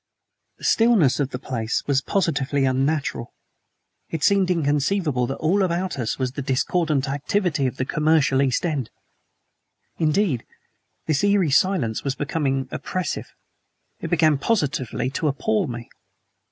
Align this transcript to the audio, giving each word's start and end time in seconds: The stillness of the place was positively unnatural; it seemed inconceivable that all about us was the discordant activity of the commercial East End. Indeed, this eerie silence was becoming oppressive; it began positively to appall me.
The 0.57 0.63
stillness 0.63 1.19
of 1.19 1.29
the 1.29 1.37
place 1.37 1.83
was 1.85 2.01
positively 2.01 2.65
unnatural; 2.65 3.35
it 4.09 4.23
seemed 4.23 4.49
inconceivable 4.49 5.27
that 5.27 5.35
all 5.35 5.61
about 5.61 5.99
us 5.99 6.17
was 6.17 6.31
the 6.31 6.41
discordant 6.41 7.07
activity 7.07 7.67
of 7.67 7.77
the 7.77 7.85
commercial 7.85 8.41
East 8.41 8.65
End. 8.65 8.89
Indeed, 9.99 10.43
this 11.05 11.23
eerie 11.23 11.51
silence 11.51 12.03
was 12.03 12.15
becoming 12.15 12.67
oppressive; 12.71 13.35
it 13.99 14.09
began 14.09 14.39
positively 14.39 15.11
to 15.11 15.27
appall 15.27 15.67
me. 15.67 15.87